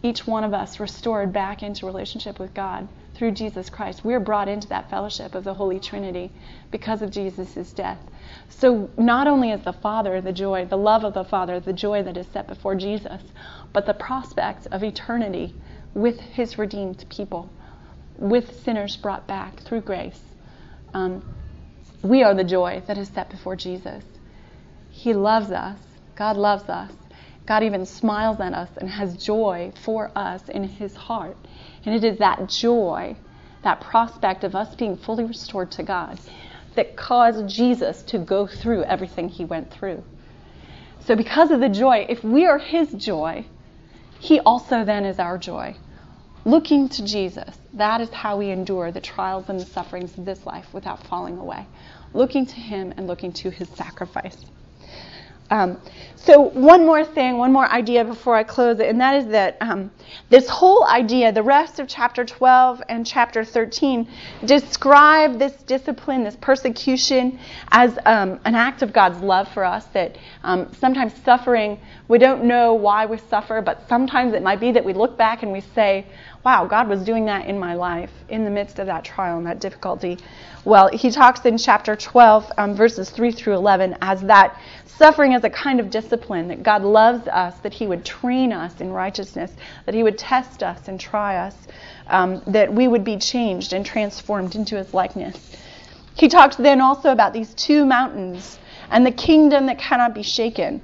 [0.03, 2.89] each one of us restored back into relationship with God
[3.21, 4.03] through Jesus Christ.
[4.03, 6.31] We're brought into that fellowship of the Holy Trinity
[6.71, 7.99] because of Jesus' death.
[8.49, 12.03] So not only is the Father the joy, the love of the Father, the joy
[12.03, 13.21] that is set before Jesus,
[13.75, 15.55] but the prospect of eternity
[15.93, 17.51] with his redeemed people,
[18.17, 20.23] with sinners brought back through grace.
[20.95, 21.23] Um,
[22.03, 24.03] we are the joy that is set before Jesus.
[24.89, 25.79] He loves us.
[26.15, 26.93] God loves us.
[27.45, 31.37] God even smiles at us and has joy for us in his heart.
[31.85, 33.17] And it is that joy,
[33.63, 36.19] that prospect of us being fully restored to God,
[36.75, 40.05] that caused Jesus to go through everything he went through.
[41.01, 43.47] So, because of the joy, if we are his joy,
[44.19, 45.77] he also then is our joy.
[46.45, 50.47] Looking to Jesus, that is how we endure the trials and the sufferings of this
[50.47, 51.67] life without falling away.
[52.13, 54.45] Looking to him and looking to his sacrifice.
[55.51, 55.81] Um,
[56.15, 59.57] so one more thing, one more idea before I close it, and that is that
[59.63, 59.91] um,
[60.29, 64.07] this whole idea, the rest of chapter 12 and chapter 13,
[64.45, 67.39] describe this discipline, this persecution,
[67.73, 69.87] as um, an act of God's love for us.
[69.87, 74.73] That um, sometimes suffering, we don't know why we suffer, but sometimes it might be
[74.73, 76.07] that we look back and we say,
[76.45, 79.47] wow, God was doing that in my life in the midst of that trial and
[79.47, 80.19] that difficulty.
[80.65, 85.45] Well, he talks in chapter 12, um, verses 3 through 11, as that suffering as
[85.45, 89.53] a kind of discipline, that God loves us, that he would train us in righteousness,
[89.85, 91.57] that he would test us and try us,
[92.09, 95.57] um, that we would be changed and transformed into his likeness.
[96.15, 98.59] He talks then also about these two mountains
[98.91, 100.83] and the kingdom that cannot be shaken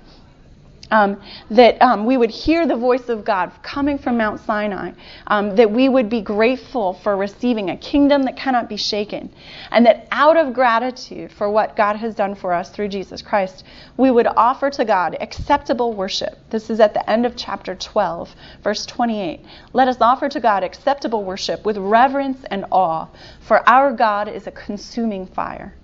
[0.91, 1.21] um,
[1.51, 4.93] that um, we would hear the voice of God coming from Mount Sinai,
[5.27, 9.31] um, that we would be grateful for receiving a kingdom that cannot be shaken,
[9.71, 13.65] and that out of gratitude for what God has done for us through Jesus Christ,
[13.97, 16.39] we would offer to God acceptable worship.
[16.51, 19.41] This is at the end of chapter 12, verse 28.
[19.73, 23.09] Let us offer to God acceptable worship with reverence and awe,
[23.41, 25.75] for our God is a consuming fire.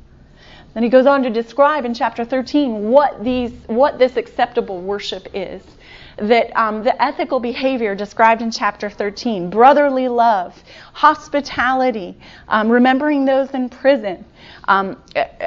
[0.75, 5.29] Then he goes on to describe in chapter 13 what these, what this acceptable worship
[5.35, 5.63] is.
[6.19, 12.17] That um, the ethical behavior described in chapter 13, brotherly love, hospitality,
[12.49, 14.25] um, remembering those in prison,
[14.69, 14.97] um,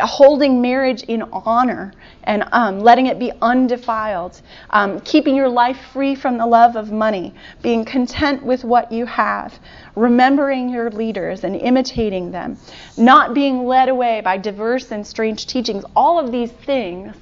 [0.02, 1.94] holding marriage in honor,
[2.24, 4.42] and um, letting it be undefiled,
[4.72, 9.06] um, keeping your life free from the love of money, being content with what you
[9.06, 9.58] have,
[9.96, 12.58] remembering your leaders and imitating them,
[12.98, 15.86] not being led away by diverse and strange teachings.
[15.96, 17.16] All of these things,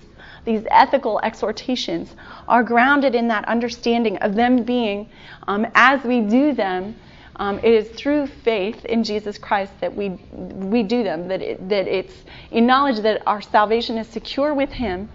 [0.45, 2.15] these ethical exhortations,
[2.47, 5.09] are grounded in that understanding of them being,
[5.47, 6.95] um, as we do them,
[7.37, 11.27] um, it is through faith in Jesus Christ that we we do them.
[11.27, 12.13] That it, that it's
[12.51, 15.09] in knowledge that our salvation is secure with Him,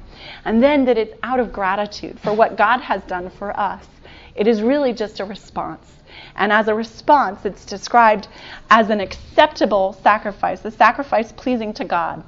[0.45, 3.87] and then that it's out of gratitude for what God has done for us.
[4.35, 5.99] It is really just a response.
[6.37, 8.29] And as a response, it's described
[8.71, 12.25] as an acceptable sacrifice, a sacrifice pleasing to God.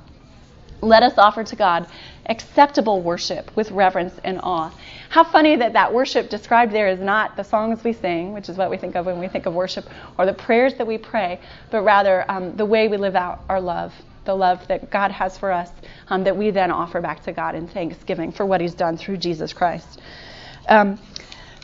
[0.83, 1.87] Let us offer to God
[2.31, 4.73] acceptable worship with reverence and awe.
[5.11, 8.57] How funny that that worship described there is not the songs we sing, which is
[8.57, 9.85] what we think of when we think of worship,
[10.17, 13.61] or the prayers that we pray, but rather um, the way we live out our
[13.61, 13.93] love,
[14.25, 15.71] the love that God has for us,
[16.09, 19.17] um, that we then offer back to God in thanksgiving for what He's done through
[19.17, 20.01] Jesus Christ.
[20.69, 20.99] Um,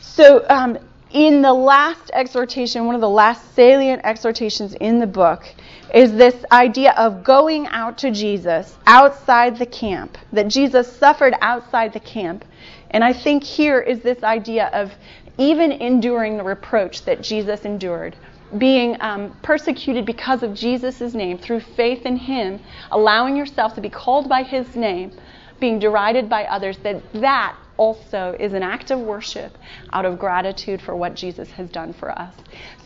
[0.01, 0.77] so, um,
[1.11, 5.45] in the last exhortation, one of the last salient exhortations in the book,
[5.93, 11.93] is this idea of going out to Jesus outside the camp, that Jesus suffered outside
[11.93, 12.43] the camp.
[12.91, 14.91] And I think here is this idea of
[15.37, 18.15] even enduring the reproach that Jesus endured,
[18.57, 22.59] being um, persecuted because of Jesus' name through faith in Him,
[22.91, 25.11] allowing yourself to be called by His name,
[25.59, 29.57] being derided by others, that that also is an act of worship
[29.93, 32.33] out of gratitude for what Jesus has done for us.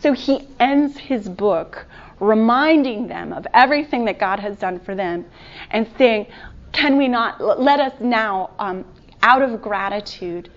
[0.00, 1.86] So he ends his book
[2.20, 5.24] reminding them of everything that God has done for them
[5.70, 6.26] and saying,
[6.72, 8.84] Can we not, let us now, um,
[9.22, 10.50] out of gratitude,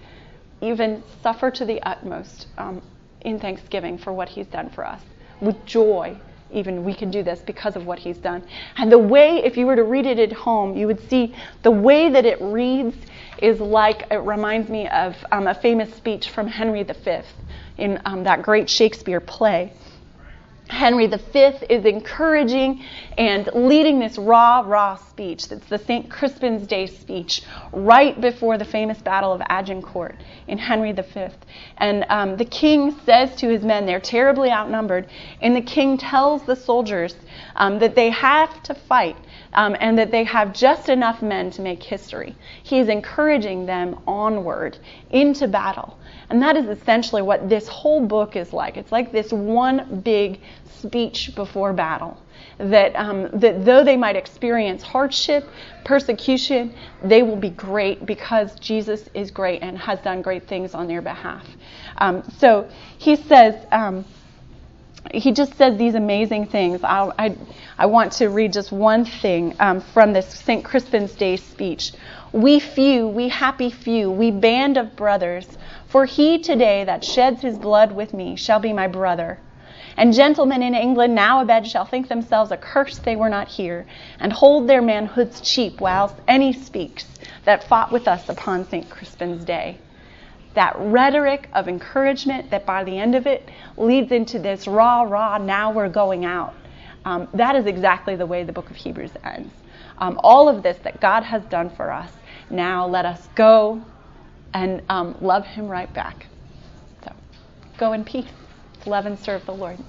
[0.62, 2.82] even suffer to the utmost um,
[3.22, 5.02] in thanksgiving for what he's done for us
[5.42, 6.18] with joy
[6.52, 8.44] even we can do this because of what he's done.
[8.78, 11.72] And the way, if you were to read it at home, you would see the
[11.72, 12.96] way that it reads
[13.40, 16.94] is like, it reminds me of um, a famous speech from Henry V
[17.78, 19.74] in um, that great Shakespeare play.
[20.68, 21.18] Henry V
[21.70, 22.84] is encouraging
[23.18, 25.48] and leading this raw, raw speech.
[25.48, 26.10] That's the St.
[26.10, 30.16] Crispin's Day speech right before the famous Battle of Agincourt
[30.48, 31.28] in Henry V.
[31.78, 35.08] And um, the king says to his men, they're terribly outnumbered,
[35.42, 37.16] and the king tells the soldiers
[37.56, 39.16] um, that they have to fight
[39.54, 42.36] um, and that they have just enough men to make history.
[42.64, 44.78] He's encouraging them onward
[45.10, 45.98] into battle.
[46.30, 48.78] And that is essentially what this whole book is like.
[48.78, 52.18] It's like this one big speech before battle.
[52.58, 55.48] That, um, that though they might experience hardship,
[55.84, 56.74] persecution,
[57.04, 61.02] they will be great because Jesus is great and has done great things on their
[61.02, 61.46] behalf.
[61.98, 64.06] Um, so he says, um,
[65.14, 66.82] he just says these amazing things.
[66.84, 67.36] I'll, I,
[67.78, 70.64] I want to read just one thing um, from this St.
[70.64, 71.94] Crispin's Day speech.
[72.32, 75.48] We few, we happy few, we band of brothers,
[75.88, 79.40] for he today that sheds his blood with me shall be my brother.
[79.98, 83.86] And gentlemen in England now abed shall think themselves accursed they were not here,
[84.20, 87.06] and hold their manhoods cheap whilst any speaks
[87.46, 88.90] that fought with us upon St.
[88.90, 89.80] Crispin's Day
[90.56, 95.38] that rhetoric of encouragement that by the end of it leads into this rah, rah,
[95.38, 96.56] now we're going out.
[97.04, 99.54] Um, that is exactly the way the book of Hebrews ends.
[100.00, 102.12] Um, all of this that God has done for us,
[102.50, 103.84] now let us go
[104.54, 106.26] and um, love Him right back.
[107.04, 107.14] So
[107.78, 108.26] go in peace.
[108.86, 109.84] Love and serve the Lord.